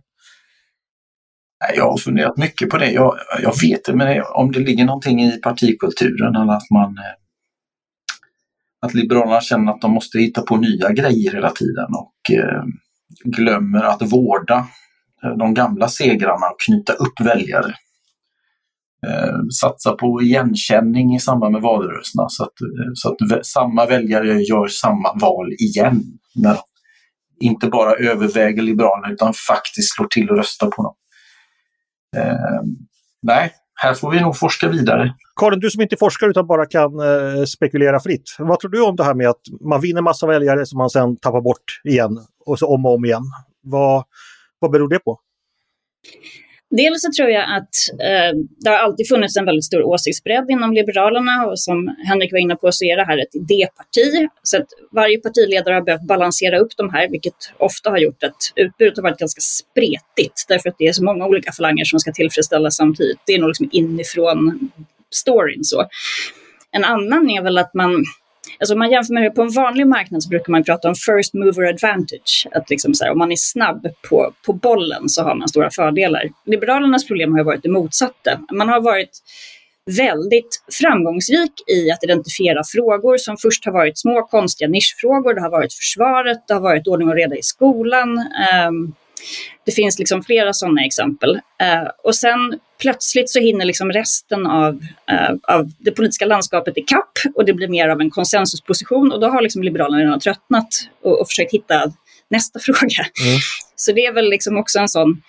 [1.76, 2.90] Jag har funderat mycket på det.
[2.90, 7.14] Jag, jag vet inte men om det ligger någonting i partikulturen eller att man eh,
[8.86, 12.64] att Liberalerna känner att de måste hitta på nya grejer hela tiden och eh,
[13.24, 14.66] glömmer att vårda
[15.24, 17.74] Eh, de gamla segrarna och knyta upp väljare.
[19.06, 24.42] Eh, satsa på igenkänning i samband med valrörelserna så att, eh, så att samma väljare
[24.42, 26.02] gör samma val igen.
[26.34, 26.60] När de
[27.40, 30.94] inte bara överväger Liberalerna utan faktiskt slår till och röstar på dem.
[32.16, 32.62] Eh,
[33.22, 35.14] nej, här får vi nog forska vidare.
[35.40, 38.36] Karin, du som inte forskar utan bara kan eh, spekulera fritt.
[38.38, 41.16] Vad tror du om det här med att man vinner massa väljare som man sen
[41.16, 43.22] tappar bort igen och så om och om igen?
[43.62, 44.04] Vad,
[44.58, 45.20] vad beror det på?
[46.70, 50.72] Dels så tror jag att eh, det har alltid funnits en väldigt stor åsiktsbredd inom
[50.72, 54.28] Liberalerna och som Henrik var inne på så är det här ett idéparti.
[54.42, 58.36] Så att varje partiledare har behövt balansera upp de här, vilket ofta har gjort att
[58.56, 62.12] utbudet har varit ganska spretigt därför att det är så många olika falanger som ska
[62.12, 63.18] tillfredsställas samtidigt.
[63.26, 64.70] Det är nog liksom inifrån
[65.10, 65.84] storyn så.
[66.70, 68.04] En annan är väl att man
[68.58, 70.94] Alltså om man jämför med det på en vanlig marknad så brukar man prata om
[70.94, 72.48] first mover advantage.
[72.52, 75.70] Att liksom så här, om man är snabb på, på bollen så har man stora
[75.70, 76.22] fördelar.
[76.46, 78.40] Liberalernas problem har varit det motsatta.
[78.52, 79.22] Man har varit
[79.90, 85.34] väldigt framgångsrik i att identifiera frågor som först har varit små konstiga nischfrågor.
[85.34, 88.18] Det har varit försvaret, det har varit ordning och reda i skolan.
[88.68, 88.94] Um,
[89.66, 91.34] det finns liksom flera sådana exempel.
[91.34, 94.74] Uh, och sen plötsligt så hinner liksom resten av,
[95.12, 99.20] uh, av det politiska landskapet i kapp och det blir mer av en konsensusposition och
[99.20, 100.68] då har liksom Liberalerna redan tröttnat
[101.02, 101.92] och, och försökt hitta
[102.30, 103.02] nästa fråga.
[103.26, 103.38] Mm.
[103.76, 105.22] Så det är väl liksom också en sån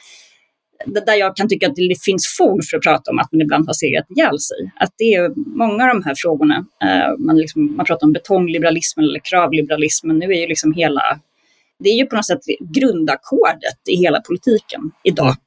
[0.86, 3.68] där jag kan tycka att det finns fog för att prata om att man ibland
[3.68, 4.72] har segrat ihjäl sig.
[4.76, 9.06] Att det är många av de här frågorna, eh, man, liksom, man pratar om betongliberalismen
[9.06, 11.20] eller kravliberalismen, nu är ju liksom hela,
[11.80, 15.26] det är ju på något sätt grundackordet i hela politiken idag.
[15.26, 15.38] Mm.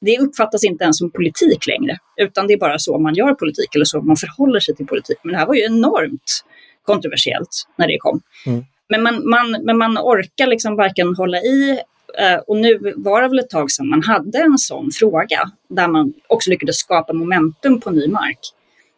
[0.00, 3.74] Det uppfattas inte ens som politik längre, utan det är bara så man gör politik
[3.74, 5.16] eller så man förhåller sig till politik.
[5.22, 6.44] Men det här var ju enormt
[6.82, 8.20] kontroversiellt när det kom.
[8.46, 8.64] Mm.
[8.88, 11.80] Men man, man, men man orkar liksom varken hålla i
[12.18, 15.88] Eh, och nu var det väl ett tag sedan man hade en sån fråga där
[15.88, 18.38] man också lyckades skapa momentum på ny mark.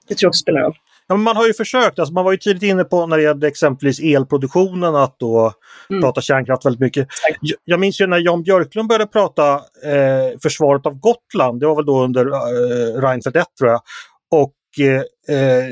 [0.08, 0.76] Det tror jag också spelar roll.
[1.08, 3.48] Ja, man har ju försökt, alltså man var ju tidigt inne på när det gällde
[3.48, 5.52] exempelvis elproduktionen att då
[5.90, 6.02] mm.
[6.02, 7.08] prata kärnkraft väldigt mycket.
[7.40, 11.76] Jag, jag minns ju när Jan Björklund började prata eh, försvaret av Gotland, det var
[11.76, 13.80] väl då under eh, Reinfeldt 1 tror jag.
[14.30, 15.64] Och eh, eh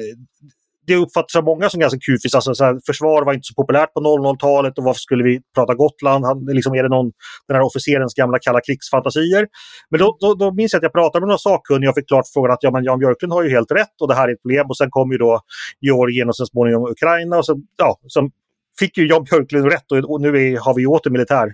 [0.87, 2.35] det uppfattas av många som ganska kufiskt.
[2.35, 5.75] Alltså, så här, försvar var inte så populärt på 00-talet och varför skulle vi prata
[5.75, 6.25] Gotland?
[6.25, 7.13] Han, liksom, är det någon,
[7.49, 9.47] den här officerens gamla kalla krigsfantasier?
[9.91, 12.25] Men då, då, då minns jag att jag pratade med några sakkunniga och fick klart
[12.35, 14.43] frågan att ja, men Jan Björklund har ju helt rätt och det här är ett
[14.43, 14.67] problem.
[14.69, 15.41] Och sen kom ju då
[15.81, 17.39] Georgien och så småningom Ukraina.
[17.39, 18.31] Och så, ja, så
[18.79, 21.53] fick ju Jan Björklund rätt och, och nu är, har vi åter militär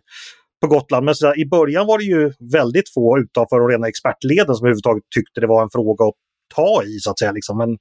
[0.60, 1.04] på Gotland.
[1.04, 5.04] Men så i början var det ju väldigt få utanför de rena expertleden som överhuvudtaget
[5.14, 6.14] tyckte det var en fråga att
[6.54, 7.32] ta i så att säga.
[7.32, 7.58] Liksom.
[7.58, 7.78] Men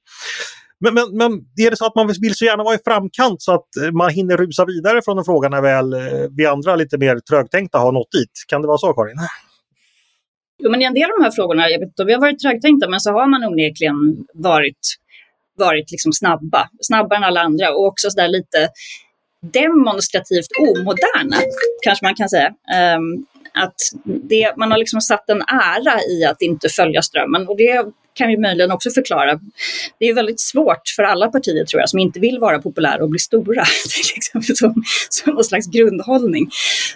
[0.80, 1.32] men, men, men
[1.66, 4.10] är det så att man vill så gärna vara i framkant så att eh, man
[4.10, 6.00] hinner rusa vidare från en fråga när väl eh,
[6.36, 8.30] vi andra lite mer trögtänkta har nått dit?
[8.48, 9.16] Kan det vara så Karin?
[10.62, 12.20] Jo, men i en del av de här frågorna, jag vet inte om vi har
[12.20, 13.96] varit trögtänkta, men så har man onekligen
[14.34, 14.82] varit,
[15.58, 18.68] varit liksom snabba, snabbare än alla andra och också så lite
[19.42, 21.36] demonstrativt omoderna,
[21.84, 22.48] kanske man kan säga.
[22.96, 27.56] Um, att det, man har liksom satt en ära i att inte följa strömmen och
[27.56, 29.40] det kan vi möjligen också förklara.
[29.98, 33.10] Det är väldigt svårt för alla partier tror jag som inte vill vara populära och
[33.10, 33.64] bli stora.
[34.14, 36.48] liksom som, som någon slags grundhållning.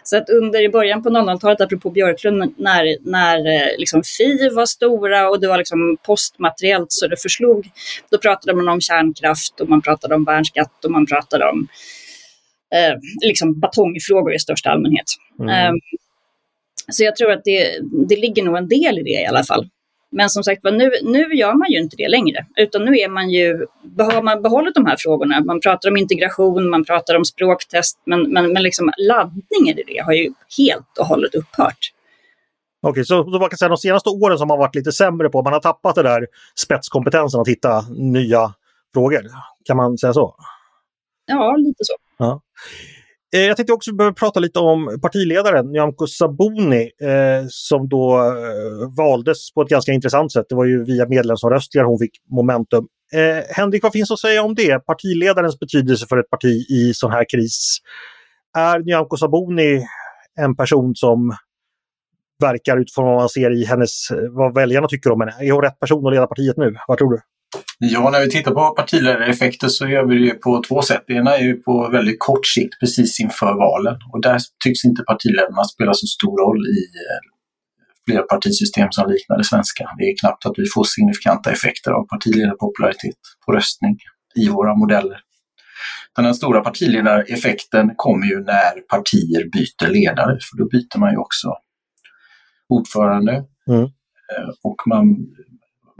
[0.03, 4.66] Så att under i början på 00-talet, apropå Björklund, när, när eh, liksom Fi var
[4.66, 7.70] stora och det var liksom postmateriellt så det förslog,
[8.11, 11.68] då pratade man om kärnkraft och man pratade om värnskatt och man pratade om
[12.74, 12.94] eh,
[13.27, 15.07] liksom batongfrågor i största allmänhet.
[15.40, 15.72] Mm.
[15.72, 15.81] Um,
[16.92, 19.68] så jag tror att det, det ligger nog en del i det i alla fall.
[20.16, 23.31] Men som sagt nu, nu gör man ju inte det längre, utan nu är man
[23.31, 23.66] ju,
[23.98, 25.40] har man behållit de här frågorna.
[25.44, 29.98] Man pratar om integration, man pratar om språktest, men, men, men liksom laddningen i det
[29.98, 31.79] har ju helt och hållet upphört.
[32.83, 35.53] Okej, så man kan säga de senaste åren som man varit lite sämre på, man
[35.53, 36.27] har tappat det där
[36.59, 38.55] spetskompetensen att hitta nya
[38.94, 39.22] frågor.
[39.64, 40.37] Kan man säga så?
[41.27, 41.94] Ja, lite så.
[42.16, 42.40] Ja.
[43.35, 48.97] Eh, jag tänkte också behöva prata lite om partiledaren Nyamko Sabuni eh, som då eh,
[48.97, 50.47] valdes på ett ganska intressant sätt.
[50.49, 52.87] Det var ju via medlemsomröstningar hon fick momentum.
[53.12, 54.79] Eh, Henrik, vad finns att säga om det?
[54.79, 57.79] Partiledarens betydelse för ett parti i sån här kris.
[58.57, 59.87] Är Nyamko Sabuni
[60.40, 61.37] en person som
[62.40, 65.33] verkar utifrån vad man ser i hennes, eh, vad väljarna tycker om henne?
[65.40, 66.77] Är hon rätt person att leda partiet nu?
[66.88, 67.20] Vad tror du?
[67.79, 71.05] Ja, när vi tittar på partiledareffekter så gör vi det på två sätt.
[71.07, 75.03] Det ena är ju på väldigt kort sikt precis inför valen och där tycks inte
[75.03, 77.35] partiledarna spela så stor roll i eh,
[78.09, 79.90] flerpartisystem som liknar det svenska.
[79.99, 83.99] Det är knappt att vi får signifikanta effekter av partiledarpopularitet på röstning
[84.37, 85.21] i våra modeller.
[86.17, 91.55] Den stora partiledareffekten kommer ju när partier byter ledare, för då byter man ju också
[92.69, 93.45] ordförande.
[93.69, 93.83] Mm.
[93.83, 95.17] Eh, och man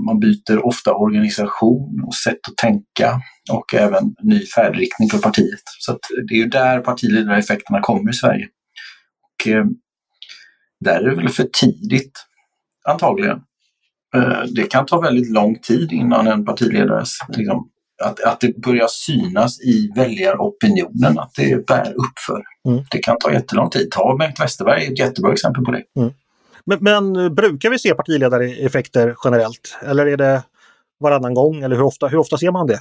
[0.07, 3.21] man byter ofta organisation och sätt att tänka
[3.53, 5.63] och även ny färdriktning för partiet.
[5.79, 8.49] Så det är ju där partiledareffekterna kommer i Sverige.
[9.23, 9.65] Och, eh,
[10.81, 12.19] där är det väl för tidigt,
[12.89, 13.41] antagligen.
[14.17, 17.69] Eh, det kan ta väldigt lång tid innan en partiledares liksom,
[18.03, 22.43] att, att det börjar synas i väljaropinionen, att det bär uppför.
[22.69, 22.85] Mm.
[22.91, 23.91] Det kan ta jättelång tid.
[23.91, 25.83] Ta Bengt Westerberg, ett jättebra exempel på det.
[26.01, 26.13] Mm.
[26.67, 29.79] Men, men, brukar vi se partiledareffekter generellt?
[29.83, 30.43] Eller är det
[31.01, 31.63] varannan gång?
[31.63, 32.81] Eller hur ofta, hur ofta ser man det?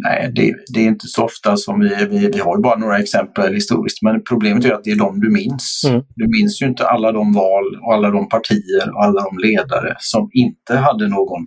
[0.00, 2.98] Nej, det, det, är inte så ofta som vi, vi, vi har ju bara några
[2.98, 5.84] exempel historiskt, men problemet är att det är de du minns.
[5.88, 6.02] Mm.
[6.14, 9.96] Du minns ju inte alla de val och alla de partier och alla de ledare
[9.98, 11.46] som inte hade någon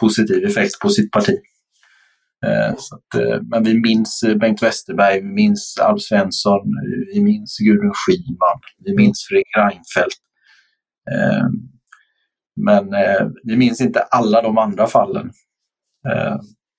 [0.00, 1.34] positiv effekt på sitt parti.
[2.46, 6.62] Eh, att, eh, men vi minns eh, Bengt Westerberg, vi minns Alf Svensson,
[7.14, 10.16] vi minns Gudrun Schyman, vi minns Fredrik Reinfeldt.
[12.66, 12.86] Men
[13.44, 15.30] vi minns inte alla de andra fallen.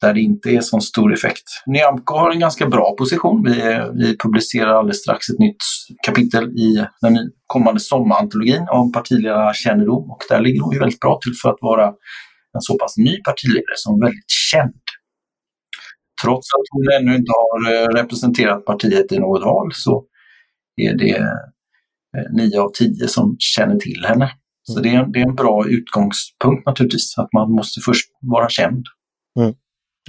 [0.02, 1.44] där det inte är så stor effekt.
[1.66, 3.44] Nyamko har en ganska bra position.
[3.44, 5.64] Vi, vi publicerar alldeles strax ett nytt
[6.06, 11.34] kapitel i den kommande sommarantologin om partiledarkännedom och där ligger hon ju väldigt bra till
[11.42, 11.88] för att vara
[12.54, 14.83] en så pass ny partiledare som väldigt känd.
[16.24, 20.06] Trots att hon ännu inte har eh, representerat partiet i något val så
[20.76, 21.18] är det
[22.18, 24.32] eh, nio av tio som känner till henne.
[24.64, 28.86] Så det är, det är en bra utgångspunkt naturligtvis, att man måste först vara känd.
[29.40, 29.54] Mm,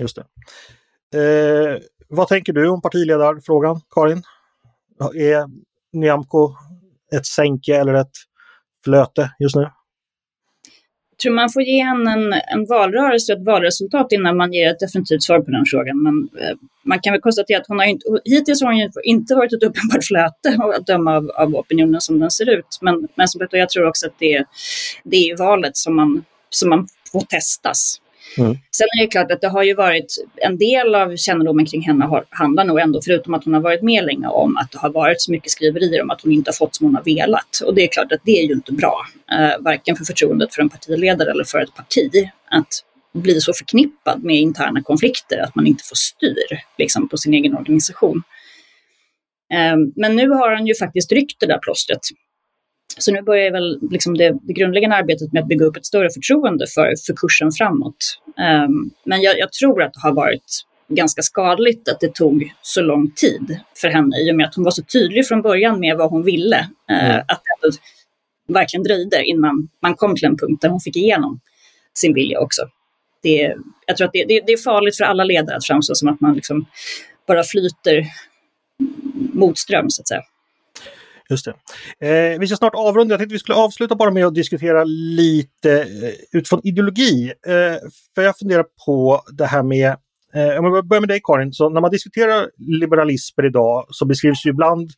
[0.01, 0.25] just det.
[1.19, 4.23] Eh, vad tänker du om partiledarfrågan, Karin?
[5.15, 5.45] Är
[5.93, 6.55] Nyamko
[7.17, 8.17] ett sänke eller ett
[8.85, 9.71] flöte just nu?
[11.25, 14.71] Jag tror man får ge henne en, en valrörelse och ett valresultat innan man ger
[14.71, 16.03] ett definitivt svar på den frågan.
[16.03, 19.53] Men eh, man kan väl konstatera att hon har inte, hittills har hon inte varit
[19.53, 22.79] ett uppenbart flöte att döma av, av opinionen som den ser ut.
[22.81, 24.45] Men, men som jag tror också att det,
[25.05, 28.01] det är valet som man, som man får testas.
[28.39, 28.59] Mm.
[28.77, 32.05] Sen är det klart att det har ju varit en del av kännedomen kring henne
[32.05, 34.91] har, handlar nog ändå, förutom att hon har varit med länge, om att det har
[34.91, 37.61] varit så mycket skriverier om att hon inte har fått som hon har velat.
[37.65, 40.63] Och det är klart att det är ju inte bra, eh, varken för förtroendet för
[40.63, 42.11] en partiledare eller för ett parti,
[42.51, 42.85] att
[43.15, 47.57] bli så förknippad med interna konflikter att man inte får styr liksom, på sin egen
[47.57, 48.23] organisation.
[49.53, 52.01] Eh, men nu har han ju faktiskt ryckt det där plåstret
[52.99, 56.11] så nu börjar väl liksom det, det, grundläggande arbetet med att bygga upp ett större
[56.11, 58.21] förtroende för, för kursen framåt.
[58.67, 62.83] Um, men jag, jag, tror att det har varit ganska skadligt att det tog så
[62.83, 65.97] lång tid för henne i och med att hon var så tydlig från början med
[65.97, 66.69] vad hon ville.
[66.91, 67.25] Uh, mm.
[67.29, 71.41] Att det verkligen dröjde innan man kom till en punkt där hon fick igenom
[71.95, 72.63] sin vilja också.
[73.23, 76.09] Det, jag tror att det, det, det är farligt för alla ledare att framstå som
[76.09, 76.67] att man liksom
[77.27, 78.05] bara flyter
[79.33, 80.23] motström så att säga.
[81.31, 81.55] Just det.
[82.09, 83.13] Eh, vi ska snart avrunda.
[83.13, 87.33] Jag tänkte vi skulle avsluta bara med att diskutera lite eh, utifrån ideologi.
[87.47, 89.97] Eh, för jag funderar på det här med
[90.35, 94.47] Eh, om jag börjar med dig Karin, så när man diskuterar liberalismer idag så beskrivs
[94.47, 94.91] ju ibland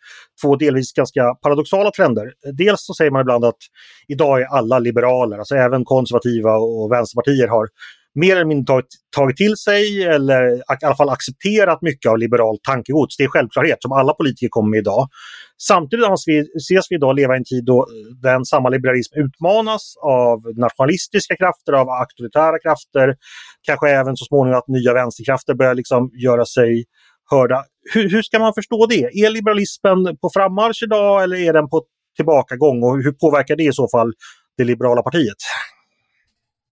[0.43, 2.33] två delvis ganska paradoxala trender.
[2.53, 3.59] Dels så säger man ibland att
[4.09, 7.69] idag är alla liberaler, alltså även konservativa och vänsterpartier har
[8.17, 12.63] mer eller mindre tagit, tagit till sig eller i alla fall accepterat mycket av liberalt
[12.63, 13.17] tankegods.
[13.17, 15.09] Det är självklarhet som alla politiker kommer med idag.
[15.63, 16.07] Samtidigt
[16.57, 17.87] ses vi idag leva i en tid då
[18.23, 23.17] den samma liberalism utmanas av nationalistiska krafter, av auktoritära krafter,
[23.63, 26.85] kanske även så småningom att nya vänsterkrafter börjar liksom göra sig
[27.31, 27.65] hörda.
[27.95, 29.03] Hur, hur ska man förstå det?
[29.25, 31.83] Är liberalismen på frammarsch idag eller är den på
[32.17, 34.13] tillbakagång och hur påverkar det i så fall
[34.57, 35.37] det liberala partiet?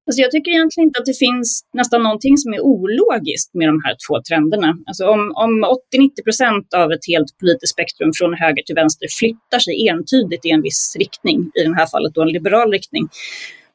[0.07, 3.81] Alltså jag tycker egentligen inte att det finns nästan någonting som är ologiskt med de
[3.85, 4.71] här två trenderna.
[4.87, 9.59] Alltså om, om 80-90 procent av ett helt politiskt spektrum från höger till vänster flyttar
[9.59, 13.09] sig entydigt i en viss riktning, i det här fallet då en liberal riktning,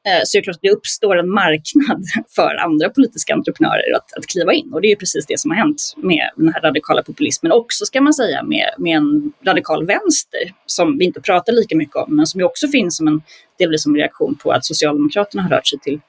[0.07, 2.03] eh, så är det klart att det uppstår en marknad
[2.35, 4.73] för andra politiska entreprenörer att, att kliva in.
[4.73, 7.51] Och det är precis det som har hänt med den här radikala populismen.
[7.51, 11.95] Också ska man säga med, med en radikal vänster som vi inte pratar lika mycket
[11.95, 13.21] om, men som ju också finns som en
[13.59, 15.99] delvis som reaktion på att Socialdemokraterna har rört sig till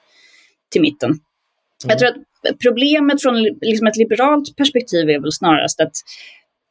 [0.71, 1.11] till mitten.
[1.11, 1.21] Mm.
[1.83, 5.93] Jag tror att problemet från liksom ett liberalt perspektiv är väl snarast att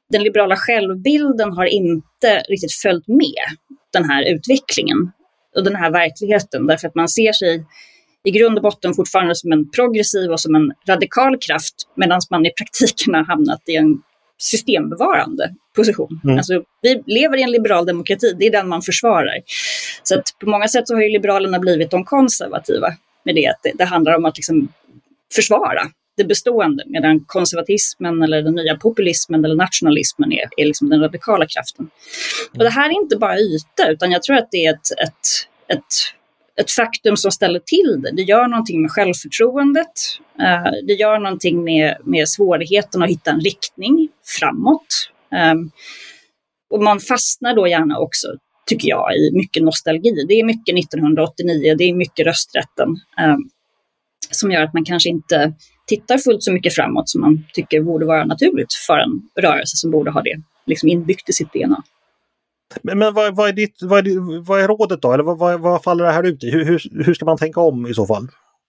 [0.09, 3.45] den liberala självbilden har inte riktigt följt med
[3.93, 5.11] den här utvecklingen
[5.55, 6.67] och den här verkligheten.
[6.67, 7.65] Därför att man ser sig
[8.23, 12.45] i grund och botten fortfarande som en progressiv och som en radikal kraft medan man
[12.45, 14.01] i praktiken har hamnat i en
[14.37, 16.21] systembevarande position.
[16.23, 16.37] Mm.
[16.37, 19.37] Alltså, vi lever i en liberal demokrati, det är den man försvarar.
[20.03, 22.87] Så att på många sätt så har ju Liberalerna blivit de konservativa
[23.25, 24.73] med det att det, det handlar om att liksom
[25.35, 25.81] försvara
[26.19, 31.45] det bestående, medan konservatismen eller den nya populismen eller nationalismen är, är liksom den radikala
[31.45, 31.89] kraften.
[32.51, 35.47] Och det här är inte bara yta, utan jag tror att det är ett, ett,
[35.77, 35.85] ett,
[36.61, 38.11] ett faktum som ställer till det.
[38.11, 39.91] Det gör någonting med självförtroendet,
[40.39, 45.11] eh, det gör någonting med, med svårigheten att hitta en riktning framåt.
[45.31, 45.71] Ehm,
[46.69, 48.27] och man fastnar då gärna också
[48.69, 50.25] tycker jag, i mycket nostalgi.
[50.27, 53.37] Det är mycket 1989, det är mycket rösträtten eh,
[54.31, 55.53] som gör att man kanske inte
[55.87, 59.91] tittar fullt så mycket framåt som man tycker borde vara naturligt för en rörelse som
[59.91, 61.83] borde ha det liksom inbyggt i sitt DNA.
[62.81, 65.13] Men, men vad, vad, är ditt, vad, är, vad är rådet då?
[65.13, 66.51] Eller vad, vad, vad faller det här ut i?
[66.51, 68.27] Hur, hur, hur, ska man tänka om i så fall?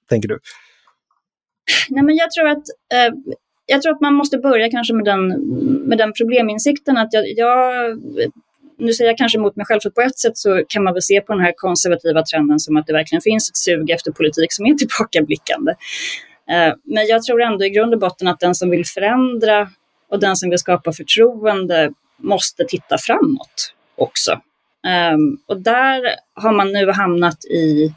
[0.09, 0.39] Tänker du?
[1.89, 3.15] Nej, men jag tror att eh,
[3.67, 5.29] jag tror att man måste börja kanske med den,
[5.89, 7.99] med den probleminsikten att jag, jag
[8.81, 11.03] nu säger jag kanske emot mig själv, för på ett sätt så kan man väl
[11.03, 14.53] se på den här konservativa trenden som att det verkligen finns ett sug efter politik
[14.53, 15.75] som är tillbakablickande.
[16.51, 19.69] Eh, men jag tror ändå i grund och botten att den som vill förändra
[20.11, 24.41] och den som vill skapa förtroende måste titta framåt också.
[24.87, 26.03] Ehm, och där
[26.35, 27.95] har man nu hamnat i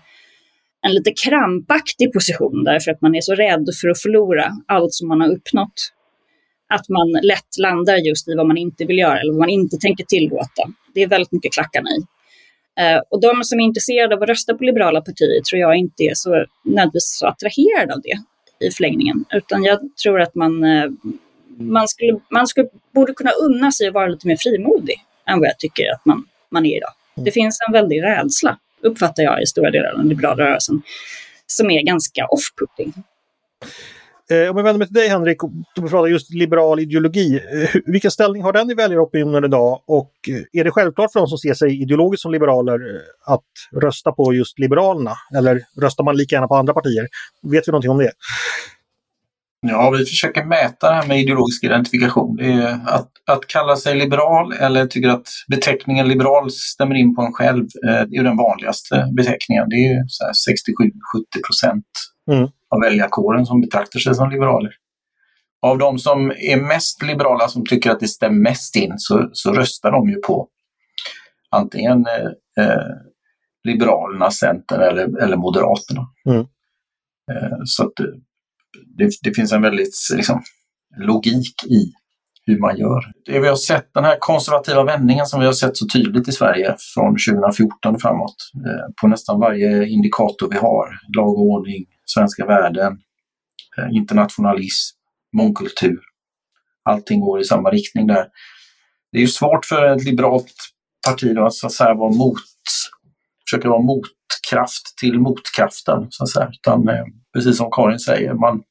[0.82, 5.08] en lite krampaktig position därför att man är så rädd för att förlora allt som
[5.08, 5.94] man har uppnått.
[6.76, 9.78] Att man lätt landar just i vad man inte vill göra eller vad man inte
[9.78, 10.64] tänker tillåta.
[10.94, 12.00] Det är väldigt mycket klackarna i.
[12.82, 16.04] Uh, och de som är intresserade av att rösta på liberala partier tror jag inte
[16.04, 18.18] är så nödvändigtvis så attraherade av det
[18.68, 19.26] i förlängningen.
[19.34, 20.92] Utan jag tror att man, uh,
[21.58, 24.96] man, skulle, man skulle, borde kunna unna sig att vara lite mer frimodig
[25.30, 26.94] än vad jag tycker att man, man är idag.
[27.16, 27.26] Mm.
[27.26, 30.82] Det finns en väldig rädsla, uppfattar jag i stora delar av den liberala rörelsen,
[31.48, 32.94] som är ganska off-putting.
[34.34, 35.38] Eh, om jag vänder mig till dig Henrik,
[35.76, 37.36] du pratar just liberal ideologi.
[37.36, 39.82] Eh, vilken ställning har den i väljaropinionen idag?
[39.88, 42.80] Och eh, är det självklart för de som ser sig ideologiskt som liberaler
[43.26, 45.14] att rösta på just Liberalerna?
[45.38, 47.08] Eller röstar man lika gärna på andra partier?
[47.52, 48.12] Vet vi någonting om det?
[49.66, 52.40] Ja, vi försöker mäta det här med ideologisk identifikation.
[52.86, 57.66] Att, att kalla sig liberal eller tycker att beteckningen liberal stämmer in på en själv,
[57.82, 59.70] det är den vanligaste beteckningen.
[59.70, 61.86] Det är 67-70 procent
[62.32, 62.50] mm.
[62.74, 64.72] Av väljarkåren som betraktar sig som liberaler.
[65.62, 69.54] Av de som är mest liberala, som tycker att det stämmer mest in, så, så
[69.54, 70.48] röstar de ju på
[71.52, 72.84] antingen eh, eh
[73.68, 76.08] Liberalerna, Centern eller, eller Moderaterna.
[76.26, 76.40] Mm.
[77.32, 77.94] Eh, så att,
[78.98, 80.42] det, det finns en väldigt liksom,
[80.98, 81.92] logik i
[82.46, 83.04] hur man gör.
[83.26, 86.32] Det vi har sett, den här konservativa vändningen som vi har sett så tydligt i
[86.32, 92.46] Sverige från 2014 framåt eh, på nästan varje indikator vi har, lag och ordning, svenska
[92.46, 92.98] värden,
[93.78, 94.98] eh, internationalism,
[95.38, 96.00] mångkultur.
[96.84, 98.26] Allting går i samma riktning där.
[99.12, 100.54] Det är ju svårt för ett liberalt
[101.08, 102.38] parti då, att, så att säga vara mot,
[103.50, 106.08] försöka vara motkraft till motkraften.
[106.10, 106.50] Så att säga.
[106.54, 108.64] Utan, eh, precis som Karin säger, man,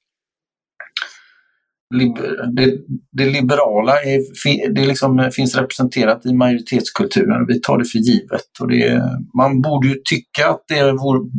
[2.56, 2.78] det,
[3.12, 7.46] det liberala är, det liksom finns representerat i majoritetskulturen.
[7.46, 8.60] Vi tar det för givet.
[8.60, 9.02] Och det,
[9.36, 11.30] man borde ju tycka att det vore,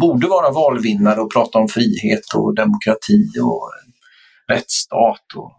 [0.00, 3.70] borde vara valvinnare och prata om frihet och demokrati och
[4.52, 5.52] rättsstat och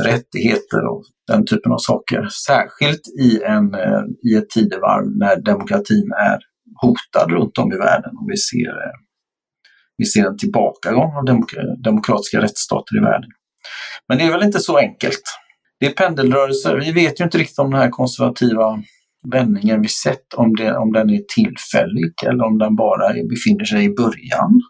[0.00, 2.28] rättigheter och den typen av saker.
[2.46, 6.38] Särskilt i, en, eh, i ett tidevarv när demokratin är
[6.82, 8.96] hotad runt om i världen och vi ser, eh,
[9.98, 11.24] vi ser en tillbakagång av
[11.84, 13.30] demokratiska rättsstater i världen.
[14.08, 15.22] Men det är väl inte så enkelt.
[15.80, 16.76] Det är pendelrörelser.
[16.76, 18.82] Vi vet ju inte riktigt om den här konservativa
[19.32, 23.84] vändningen vi sett, om, det, om den är tillfällig eller om den bara befinner sig
[23.84, 24.62] i början.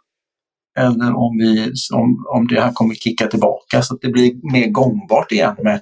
[0.78, 4.70] Eller om, vi, om, om det här kommer kicka tillbaka så att det blir mer
[4.70, 5.80] gångbart igen med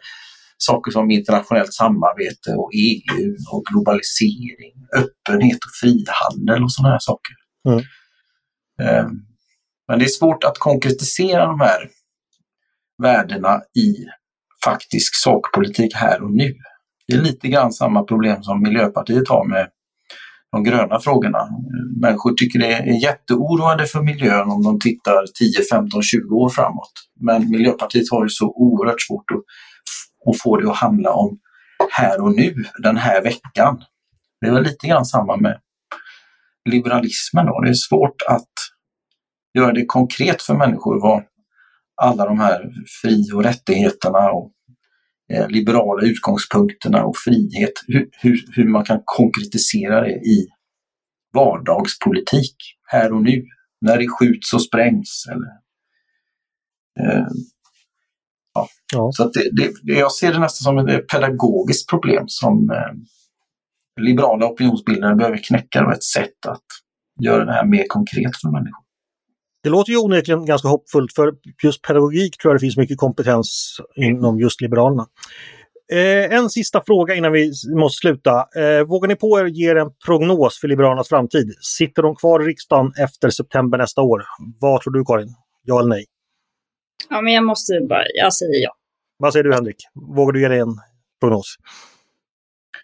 [0.59, 7.35] saker som internationellt samarbete och EU och globalisering, öppenhet och frihandel och sådana här saker.
[7.68, 7.81] Mm.
[8.83, 9.11] Ehm,
[9.89, 11.89] men det är svårt att konkretisera de här
[13.03, 14.07] värdena i
[14.64, 16.55] faktisk sakpolitik här och nu.
[17.09, 19.69] Det är lite grann samma problem som Miljöpartiet har med
[20.53, 21.49] de gröna frågorna.
[22.01, 26.93] Människor tycker det är jätteoroande för miljön om de tittar 10, 15, 20 år framåt.
[27.21, 29.39] Men Miljöpartiet har ju så oerhört svårt att,
[30.29, 31.39] att få det att handla om
[31.91, 33.83] här och nu, den här veckan.
[34.41, 35.59] Det är väl lite grann samma med
[36.71, 37.47] liberalismen.
[37.47, 37.61] Då.
[37.61, 38.53] Det är svårt att
[39.59, 41.23] göra det konkret för människor vad
[42.03, 44.53] alla de här fri och rättigheterna och
[45.33, 50.47] eh, liberala utgångspunkterna och frihet, hur, hur, hur, man kan konkretisera det i
[51.33, 52.57] vardagspolitik
[52.89, 53.45] här och nu,
[53.81, 55.25] när det skjuts och sprängs.
[55.31, 55.51] Eller,
[57.01, 57.27] eh,
[58.55, 58.68] ja.
[58.93, 59.11] ja.
[59.12, 59.51] Så det,
[59.83, 62.95] det, jag ser det nästan som ett pedagogiskt problem som eh,
[64.01, 66.64] liberala opinionsbildare behöver knäcka ett sätt att
[67.20, 68.84] göra det här mer konkret för människor.
[69.65, 73.77] Det låter ju onekligen ganska hoppfullt för just pedagogik tror jag det finns mycket kompetens
[73.97, 75.07] inom just Liberalerna.
[75.93, 78.47] Eh, en sista fråga innan vi måste sluta.
[78.57, 81.55] Eh, vågar ni på er ge en prognos för Liberalernas framtid?
[81.61, 84.23] Sitter de kvar i riksdagen efter september nästa år?
[84.61, 85.35] Vad tror du Karin?
[85.62, 86.05] Ja eller nej?
[87.11, 88.75] Ja, men jag måste bara, jag säger ja.
[89.17, 89.77] Vad säger du Henrik?
[90.17, 90.79] Vågar du ge dig en
[91.21, 91.57] prognos?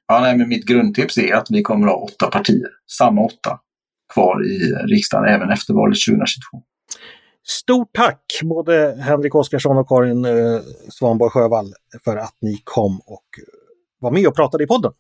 [0.07, 2.69] Ja, nej, men mitt grundtips är att vi kommer att ha åtta partier,
[2.99, 3.61] samma åtta,
[4.15, 4.59] kvar i
[4.95, 6.63] riksdagen även efter valet 2022.
[7.47, 11.73] Stort tack både Henrik Oskarsson och Karin eh, Svanborg Sjövall
[12.05, 13.45] för att ni kom och eh,
[14.01, 14.93] var med och pratade i podden.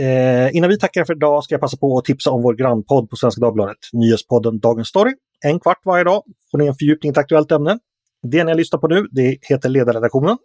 [0.00, 3.10] Eh, innan vi tackar för idag ska jag passa på att tipsa om vår grannpodd
[3.10, 5.12] på Svenska Dagbladet, nyhetspodden Dagens Story.
[5.44, 7.78] En kvart varje dag får ni en fördjupning i ett aktuellt ämne.
[8.22, 10.38] Det ni lyssnar på nu det heter Ledarredaktionen.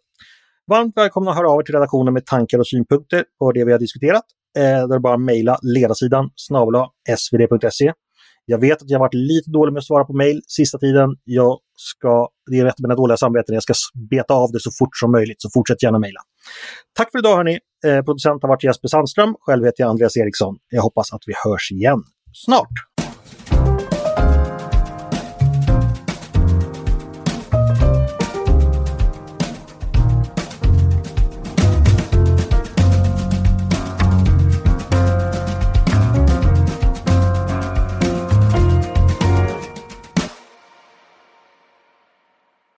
[0.68, 3.72] Varmt välkomna att höra av er till redaktionen med tankar och synpunkter på det vi
[3.72, 4.24] har diskuterat.
[4.58, 7.94] Eh, där bara mejla ledarsidan snabla svd.se.
[8.52, 11.10] Jag vet att jag varit lite dålig med att svara på mejl sista tiden.
[11.24, 13.74] Jag ska, det är rätt med mina dåliga samveten, jag ska
[14.10, 16.20] beta av det så fort som möjligt, så fortsätt gärna mejla.
[16.98, 17.60] Tack för idag hörni!
[17.86, 20.56] Eh, producent har varit Jesper Sandström, själv heter jag Andreas Eriksson.
[20.70, 22.76] Jag hoppas att vi hörs igen snart.